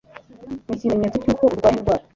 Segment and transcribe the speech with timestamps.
[0.67, 2.03] ni ikimenyetso cy'uko urwaye indwara